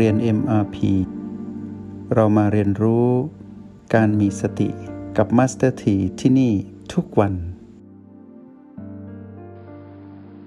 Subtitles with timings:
[0.00, 0.76] เรียน MRP
[2.14, 3.08] เรามาเรียนรู้
[3.94, 4.68] การมีสติ
[5.16, 6.52] กับ Master T ที่ที่นี่
[6.92, 7.34] ทุกวัน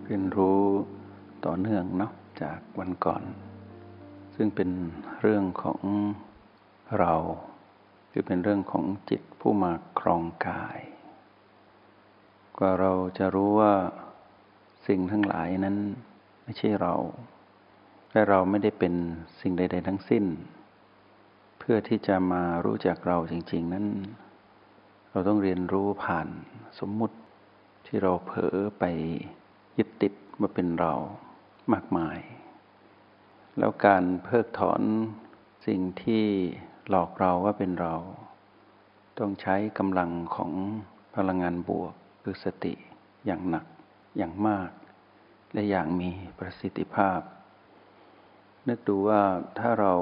[0.05, 0.61] เรียนรู้
[1.45, 2.11] ต่อเนื่องเนาะ
[2.41, 3.23] จากวันก่อน
[4.35, 4.69] ซึ่งเป็น
[5.21, 5.81] เรื่องของ
[6.99, 7.13] เรา
[8.11, 10.79] คือเป็นเรื่องของจิตผู้มาครองกาย
[12.57, 13.73] กว่าเราจะรู้ว่า
[14.87, 15.77] สิ่งทั้งหลายนั้น
[16.43, 16.95] ไม่ใช่เรา
[18.11, 18.93] และเราไม่ได้เป็น
[19.41, 20.25] สิ่งใด ๆ ทั้งสิ้น
[21.59, 23.85] เพื่อที่จะมารู้จักเราจริง ๆ นั้น
[25.11, 26.27] เราต้องเรียนรู้ผ่าน
[26.79, 27.17] สมมุติ
[27.85, 28.83] ที่เราเผลอไป
[29.77, 30.93] ยึดติดว่าเป็นเรา
[31.73, 32.19] มากมาย
[33.57, 34.81] แล้วการเพิกถอน
[35.67, 36.25] สิ่งที่
[36.89, 37.95] หลอกเราว่าเป็นเรา
[39.19, 40.51] ต้องใช้กำลังของ
[41.15, 42.73] พลังงานบวกคือสติ
[43.25, 43.65] อย่างหนัก
[44.17, 44.69] อย่างมาก
[45.53, 47.19] และอย่างมีประสิทธิภาพ
[48.71, 49.21] นึกดูว่า
[49.59, 49.93] ถ้าเรา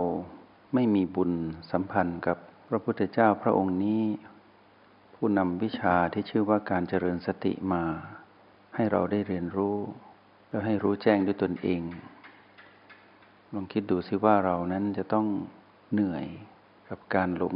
[0.73, 1.31] ไม่มีบุญ
[1.71, 2.38] สัมพันธ์กับ
[2.69, 4.03] พระพุทธเจ้าพระองค์นี้
[5.16, 7.83] ผู้นำวิชาที่ชื่อว่าการเจริญสติมา
[8.75, 9.77] ให้เราได้เรียนรู้
[10.49, 11.81] แล้วให้รู้แจ้งด้วยตนเอง
[13.53, 15.27] ลองคิดดูสิว่าเรานั้นจะต้อง
[15.91, 16.25] เหนื่อย
[16.89, 17.55] กับการหลง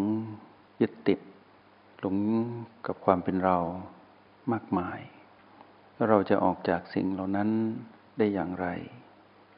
[0.82, 1.20] ยึดติด
[2.00, 2.18] หลง
[2.88, 3.58] กับความเป็นเรา
[4.54, 5.00] มากมาย
[5.94, 7.50] แล้วเราจะออกจากสิ่งเหล่านั้น
[8.18, 8.68] ได้อย่างไร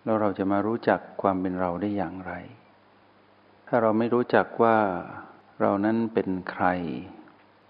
[0.03, 2.33] แล้วเราจะมารู้จักความเป็นเราได้อย่างไร
[3.67, 4.77] ถ้าเราไม่รู้จักว่า
[5.61, 6.66] เรานั้นเป็นใคร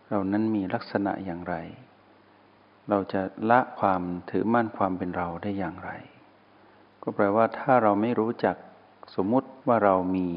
[0.09, 1.55] เรานั้นมีลักษณะอย่างไร
[2.89, 5.91] เราจะละความถือมั่นความเป็นเราได้อย่างไร
[7.01, 8.55] ก็แปลว่าถ้าเราไม่รู้จัก
[9.15, 10.27] สมมุติว่าเรามี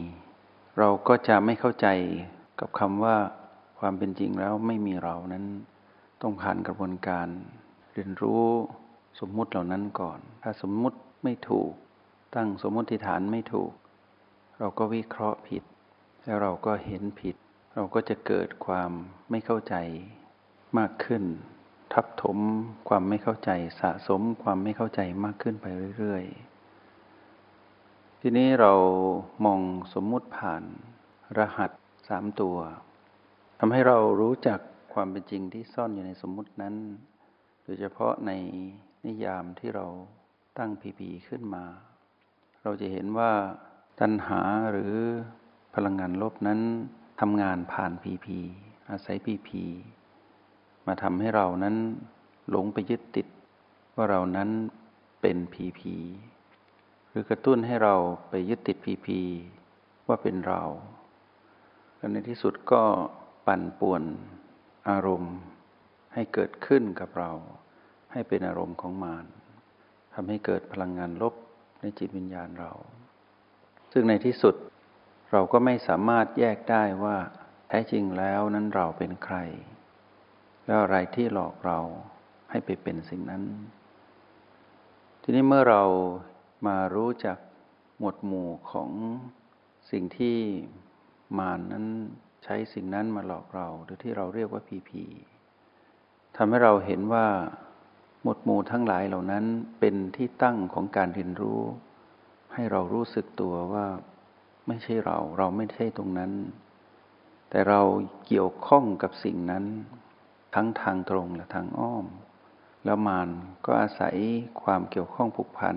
[0.78, 1.86] เราก็จะไม่เข้าใจ
[2.60, 3.16] กับคำว่า
[3.78, 5.44] ความเป็นจริงแล้วไม่มีเรานั้น
[6.22, 7.26] ต้องผ่านกระบวนการ
[7.92, 8.44] เรียนรู้
[9.20, 11.72] สมมุติเหล่านั้นก่อน ถ้าสมมุติไม่ถูก
[12.34, 13.72] ตั้งสมมติฐานไม่ถูก
[14.58, 15.62] เราก็วิเคราะห์ผิด
[16.24, 17.36] แล้วเราก็เห็นผิด
[17.74, 18.90] เราก็จะเกิดความ
[19.30, 19.74] ไม่เข้าใจ
[20.78, 21.22] มากขึ้น
[21.92, 22.38] ทับถม
[22.88, 23.50] ความไม่เข้าใจ
[23.80, 25.66] สะสมความไม่เข้าใจมากขึ้นไป
[25.98, 28.72] เรื่อยๆ ทีนี้เรา
[29.44, 29.60] มอง
[29.94, 30.62] สมมุติผ่าน
[31.38, 31.70] รหัส
[32.08, 32.56] สามตัว
[33.58, 34.60] ทำให้เรารู้จัก
[34.94, 36.74] ความเป็นจริงที่ซ่อนอยู่ในสมมุตินั้น
[37.64, 38.32] โดยเฉพาะใน
[39.06, 39.86] นิยามที่เรา
[40.58, 41.64] ตั้งพีพีขึ้นมา
[42.66, 43.32] เราจะเห็นว่า
[44.00, 44.40] ตัณหา
[44.72, 44.94] หรือ
[45.74, 46.60] พลังงานลบนั้น
[47.20, 48.38] ทำงานผ่านพีพี
[48.90, 49.62] อาศัยพีพี
[50.86, 51.76] มาทำให้เรานั้น
[52.50, 53.26] หลงไปยึดติด
[53.96, 54.50] ว่าเรานั้น
[55.20, 55.94] เป็นพีพี
[57.08, 57.94] หรือกระตุ้นให้เรา
[58.28, 59.20] ไปยึดติดพีพี
[60.08, 60.62] ว่าเป็นเรา
[61.96, 62.82] และในที่สุดก็
[63.46, 64.02] ปั่นป่วน
[64.88, 65.34] อารมณ์
[66.14, 67.30] ให้เกิดขึ้นกับเรา
[68.12, 69.26] ให้เป็นอารมณ์ของมาร
[70.14, 71.34] ทำให้เกิดพลังงานลบ
[71.84, 72.72] ในจิตวิญญาณเรา
[73.92, 74.54] ซึ่งในที่สุด
[75.32, 77.16] เราก็ไม่สามารถแยกได้ว่า
[77.68, 79.36] แท้จริงแล้วนั้นเราเป็นใคร
[80.66, 81.78] แล้วอะไรที่หลอกเรา
[82.50, 83.42] ให้ไปเป็นสิ่งนั้น
[85.22, 85.82] ทีนี้เมื่อเรา
[86.66, 87.38] มารู้จัก
[87.98, 88.90] หมวดหมู่ของ
[89.90, 90.38] สิ่งที่
[91.38, 91.86] มานนั้น
[92.44, 95.04] ใช้สิ่งนั้นมาหลอกเรา หรือที่เราเรียกว่าพีพี
[96.36, 97.26] ทำให้เราเห็นว่า
[98.24, 99.44] หมดหมู่ทั้งหลายเหล่านั้น
[99.80, 101.60] เป็นที่ตั้งของการเรียนรู้
[102.54, 103.86] ให้เรารู้สึกตัวว่า
[104.68, 106.32] ไม่ใช่เราเราไม่ใช่ตรงนั้น
[107.50, 107.80] แต่เรา
[108.26, 109.64] เกี่ยวข้องกับสิ่งนั้น
[110.54, 112.06] ทั้งทางตรงและทางอ้อม
[112.84, 113.28] แล้วมาน
[113.66, 114.16] ก็อาศัย
[114.62, 115.76] ความเกี่ยวข้องผูกพัน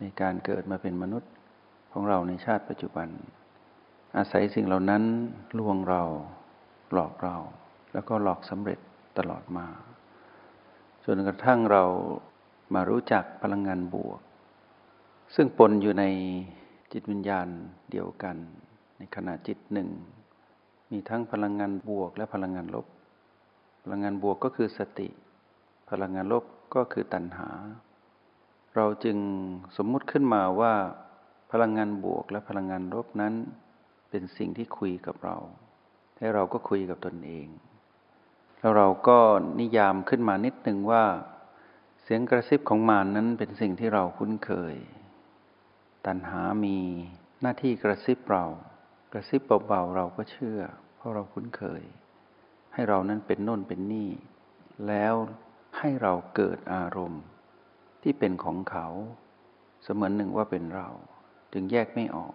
[0.00, 1.32] ในการเกิดมาเป็นมนุษย์
[1.92, 3.08] ของเราในชาติปัจจุบัน
[4.16, 5.02] อาศัยสิ่งเหล่านั้น
[5.58, 6.02] ลวงเรา
[6.92, 7.36] หลอกเรา
[7.92, 8.78] แล้วก็หลอกสำเร็จ
[9.18, 9.66] ตลอดมา
[11.04, 11.84] จนกระทั่งเรา
[12.74, 14.20] มารู้จักพลังงานบวก
[15.34, 16.04] ซึ่งปนอยู่ใน
[16.92, 17.48] จิตวิญญาณ
[17.90, 18.36] เดียวกัน
[18.98, 19.88] ในขณะจิตหนึ่ง
[20.90, 22.86] มีทั้งพลังงานบวกและพลังงานลบ
[23.82, 25.08] พลังงานบวกก็คือสติ
[25.90, 27.48] พลังงานลบก็คือตัณหา
[28.76, 29.18] เราจึง
[29.76, 30.74] สมมุติขึ้นมาว่า
[31.52, 33.34] พลังงานบวกและพลังงานลบนั้น
[34.10, 35.36] เป็นสิ่งที่คุยกับเรา
[36.18, 37.46] และเราก็คุยกับตนเอง
[38.60, 39.18] แล้วเราก็
[39.60, 41.04] นิยามขึ้นมานิดหนึ่งว่า
[42.02, 44.74] เสียงกระซิบของมารนนั้นเป็นสิ่งที่เราคุ้นเคย
[46.06, 46.78] ตัณหามี
[47.40, 48.44] หน้าที่กระซิบเรา
[49.12, 50.60] กระซิบเบาๆเราก็เชื่อ
[50.96, 51.82] เพราะเราคุ้นเคย
[52.72, 54.10] ให้เรานั้นเป็นโน่นเป็นนี่
[54.88, 55.14] แล้ว
[55.78, 57.22] ให้เราเกิดอารมณ์
[58.02, 58.86] ที่เป็นของเขา
[59.82, 60.88] เสมือนหนึ่งว่าเป็นเรา
[61.52, 62.34] จึงแยกไม่ออก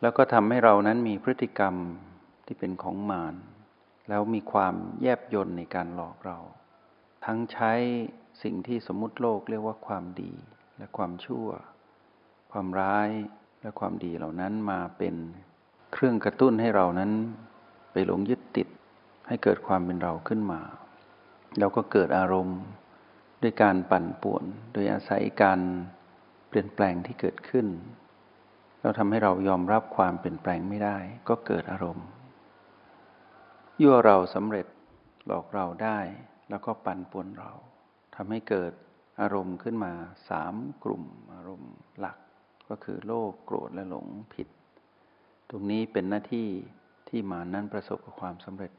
[0.00, 1.74] แล้วก็ทำให้เรานั้นมีพฤติกรรม
[2.46, 3.34] ที่เป็นของมาร
[4.08, 6.38] แล้วมีความแยบยนในการหลอกเรา
[7.24, 7.72] ทั้งใช้
[8.42, 10.32] สิ่งที่สมมุติโลกเรียกว่าความดี
[10.76, 11.48] และความชั่ว
[12.52, 13.10] ความร้าย
[13.62, 15.14] แและความดีเหล่านั้นมาเป็น
[15.92, 17.10] เครื่องกระตุ้นให้เรานั้น
[17.92, 18.68] ไปหลงยึดติด
[19.28, 20.60] ให้เกิดความเป็นเราขึ้นมา
[21.58, 22.58] เราก็เกิดอารมณ์
[23.42, 25.60] ด้วยการปั่นป่วน โดยอาศัยการ
[26.48, 27.66] เปลี่ยนแปลงที่เกิดขึ้น
[28.82, 30.96] เราทำให้เรายอมรับความเปลี่ยนแปลงไม่ได้
[31.28, 32.06] ก็เกิดอารมณ์
[33.82, 34.66] ยั่วเราสำเร็จ
[35.26, 35.98] หลอกเราได้
[36.50, 37.50] แล้วก็ปั่นป่วนเรา
[38.16, 38.72] ทำให้เกิด
[39.20, 39.92] อารมณ์ขึ้นมา
[40.30, 42.18] สามกลุ่มอารมณ์หลัก
[42.68, 44.48] ก็คือโลภโกรธและหลงผิด
[45.50, 46.48] ตรงนี้เป็นหน้าที่
[47.08, 48.72] ที่มานั้นประสบกับความสำเร็จ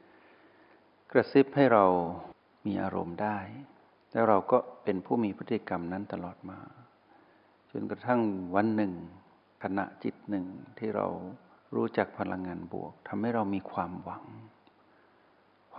[1.10, 1.84] กระซิบให้เรา
[2.66, 3.38] มีอารมณ์ได้
[4.12, 6.58] แล้วเราก็เป็นผู้มีพฤติกรรมนั้นตลอดมา
[7.70, 8.20] จนกระทั่ง
[8.54, 8.92] วันหนึ่ง
[9.62, 10.46] ขณะจิตหนึ่ง
[10.78, 11.06] ที่เรา
[11.74, 14.24] รู้จักพลังงานบวกทำให้เรามีความหวัง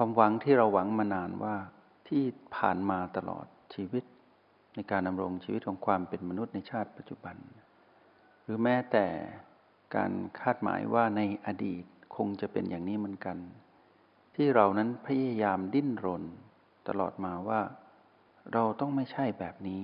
[0.01, 1.56] ความหวังที่เราหวังมานานว่า
[2.07, 2.24] ที่
[2.56, 4.04] ผ่านมาตลอดชีวิต
[4.75, 7.36] ในการดำรงชีวิตของความเป็นมนุษย์ในชาติปัจจุบัน
[8.44, 9.06] หรือแม้แต่
[9.96, 11.84] การคาดหมายว่าในอดีต
[12.16, 13.38] คงจะเป็นอย่างนี้เหมือนกัน
[14.36, 16.24] ที่เรานั้นพยายามดิ้นรน
[16.88, 17.62] ตลอดมาว่า
[18.54, 19.84] เราต้องไม่ใช่แบบนี้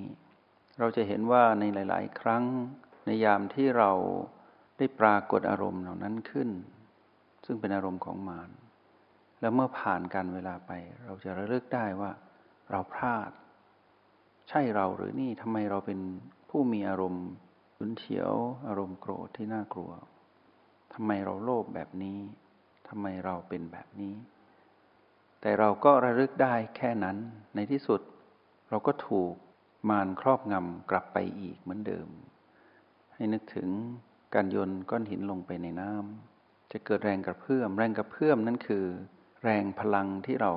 [0.80, 2.44] เราจะเห็นว่าในหลาย ๆ ครั้ง
[3.06, 3.92] ในยามที่เรา
[4.78, 6.50] ได้ปรากฏอารมณ์เหล่านั้นขึ้น
[7.46, 8.52] ซึ่งเป็นอารมณ์ของมาร
[9.46, 10.72] แล้วเมื่อผ่านการเวลาไป
[11.06, 12.12] เราจะระลึกได้ว่า
[12.72, 13.30] เราพลาด
[14.50, 16.00] ใช่เราหรือนี่ทำไมเราเป็น
[16.50, 17.28] ผู้มีอารมณ์
[17.78, 18.34] ฉุนเฉียว
[18.68, 19.92] อารมณ์โกรธที่น่ากลัว
[20.94, 22.18] ทำไมเราโลภแบบนี้
[22.88, 24.16] ทำไมเราเป็นแบบนี้
[25.42, 27.18] แต่เราก็ระลึกได้แค่นั้น
[27.56, 28.02] ในที่สุด
[28.70, 29.34] เราก็ถูก
[29.90, 32.08] มารครอบงำกลับไปอีกเหมือนเดิม
[33.14, 33.70] ให้นึกถึง
[34.34, 38.86] การโยนก้อนหินลงไปในน้ำจะเกิดแรงกระเพื่อม แรงกระเพื่อมนั่นคือ
[39.46, 40.52] แรงพลังที่เรา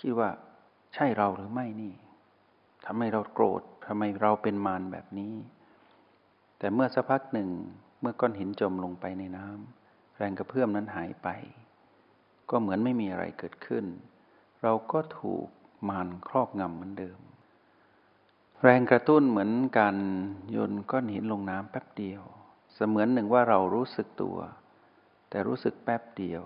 [0.00, 0.30] คิดว่า
[0.94, 1.94] ใช่เราหรือไม่นี่
[2.86, 5.34] ทำไมเราโกรธทำไมเราเป็นมารแบบนี้
[6.58, 7.48] แต่เมื่อสักพักหนึ่ง
[8.00, 11.28] เมื่อก้อนหินจมลงไปในน้ำแรงกระเพื่อมนั้นหายไป
[12.50, 13.84] ก็เหมือนไม่มีอะไรเกิดขึ้น
[14.62, 15.46] เราก็ถูก
[15.88, 17.18] มารครอบงำเหมือนเดิม
[18.62, 19.96] แรงกระตุ้นเหมือนการ
[20.50, 22.22] โยนก้อนหินลงน้ำแป๊บเดียว
[22.74, 24.38] เสมือนหนึ่งว่าเรารู้สึกตัว
[25.28, 26.44] แต่รู้สึกแป๊บเดียว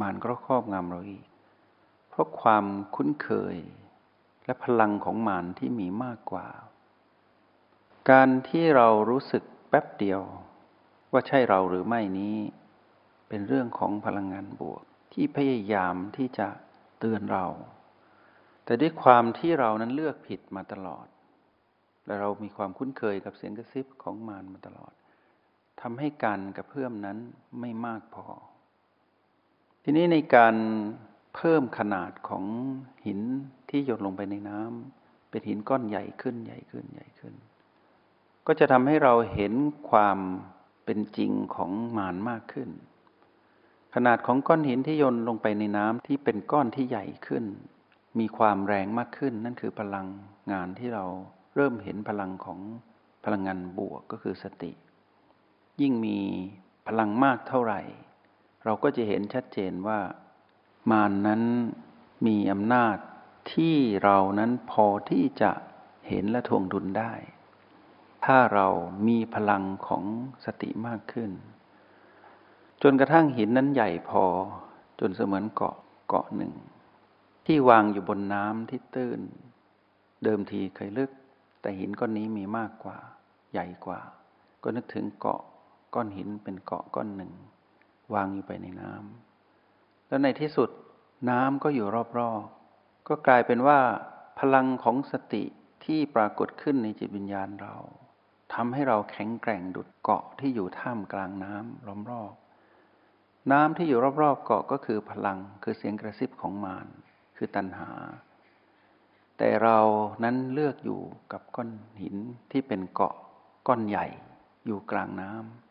[0.00, 1.24] มารก็ครอบงำเราอีก
[2.08, 2.64] เพราะความ
[2.94, 3.56] คุ้นเคย
[4.44, 6.46] และพลังของมารที่มีมากกว่า
[8.10, 10.22] การที่เรารู้สึกแป๊บเดียว
[11.12, 12.36] ว่าใช่เราหรือไม่นี้
[13.28, 14.82] เป็นเรื่องของพลังงานบวก
[15.12, 16.48] ที่พยายามที่จะ
[16.98, 17.46] เตือนเรา
[18.64, 21.06] แต่ด้วยความที่เรานั้นเลือกผิดมาตลอด
[22.06, 24.92] และเรามีความคุ้นเคยกับเสียงกระซิบของมารมาตลอด
[25.80, 27.18] ทำให้การกระเพื่อมนั้น
[27.60, 28.26] ไม่มากพอ
[29.86, 30.54] ทีนี้ในการ
[31.34, 32.44] เพิ่มขนาดของ
[33.06, 33.20] หิน
[33.70, 37.34] ที่หยดลงไปในน้ำเป็นหินก้อนใหญ่ขึ้นใหญ่ขึ้นใหญ่ขึ้น
[38.46, 39.52] ก็จะทำให้เราเห็น
[39.90, 40.18] ความ
[40.84, 42.70] เป็นจริงของมารมากขึ้น
[43.94, 47.44] ขนาดของก้อนหินที่โยนลงไปในน้ำที่เป็นก้อนที่ใหญ่ขึ้น
[48.18, 50.06] มีความแรงมากขึ้น นั่นคือพลัง
[50.52, 51.04] งานที่เรา
[51.54, 52.58] เริ่มเห็นพลังของ
[53.24, 54.72] พลังงานบวกก็คือสติ
[55.80, 56.18] ยิ่งมี
[56.86, 57.80] พลังมากเท่าไหร่
[58.64, 60.00] เราก็จะเห็นชัดเจนว่า
[60.90, 61.42] มารนนั้น
[62.26, 62.96] มีอำนาจ
[63.52, 65.50] ที่เรานั้นพอที่จะ
[66.08, 67.12] เห็นและทวงดุลได้
[68.24, 68.68] ถ้าเรา
[69.08, 70.04] มีพลังของ
[70.44, 71.30] สติมากขึ้น
[72.82, 74.24] จนกระทั่งหินนั้นใหญ่พอ
[75.00, 75.76] จนเสมือนเกาะ
[76.08, 76.52] เกาะหนึ่ง
[77.46, 79.20] ที่วางอยู่บนน้ำที่ตื้น
[80.24, 81.10] เดิมทีเคยลึก
[81.60, 82.98] แต่หินก้อนนี้มีมากกว่า
[83.52, 84.00] ใหญ่กว่า
[84.62, 85.40] ก็นึกถึงเกาะ
[85.94, 87.32] ก้อนหินเป็นเกาะก้อนหนึ่ง
[88.14, 90.70] วางอยู่ไปในน้ำแล้วในที่สุด
[91.30, 91.86] น้ำก็อยู่
[92.18, 93.78] รอบๆ ก็กลายเป็นว่า
[94.38, 95.44] พลังของสติ
[95.84, 97.74] ที่ปรากฏขึ้นในจิตวิญญาณเรา
[98.54, 102.32] ทำให้เราแข็งแกร่งดุดเกาะที่อยู่ท่ามกลางน้ำล้อมรอบ
[103.52, 106.86] น้ำที่อยู่รอบๆเกาะก็คือพลังคือเสียงกระซิบของมาร
[107.36, 107.90] คือตัณหา
[109.38, 109.78] แต่เรา
[110.24, 111.00] นั้นเลือกอยู่
[111.32, 111.70] กับก้อน
[112.00, 112.16] หิน
[112.50, 113.14] ที่เป็นเกาะ
[113.68, 114.06] ก้อนใหญ่
[114.66, 115.63] อยู่กลางน้ำ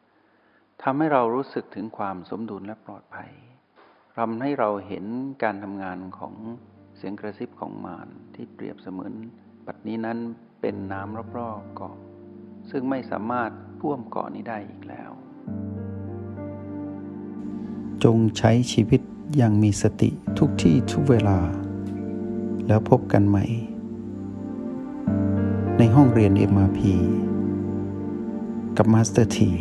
[0.81, 3.31] ทำให้เรารู้สึกถึงความสมดุลและปลอดภัย
[4.17, 5.05] ทำให้เราเห็น
[5.43, 6.33] การทำงานของ
[6.97, 9.13] เสียงกระซิบของมารที่เปรียบเสมือน
[9.65, 10.19] ปัดนี้นั้น
[10.61, 11.95] เป็นน้ำรอบๆเกาะ
[12.71, 15.11] ซึ่งไม่สามารถพ่วมเกาะนี้ได้อีกแล้ว
[18.03, 19.01] จงใช้ชีวิต
[19.37, 21.39] อย่างมีสติทุกที่ทุกเวลา
[22.67, 23.45] แล้วพบกันใหม่
[25.77, 26.79] ในห้องเรียน MRP
[28.77, 29.51] กับ Master T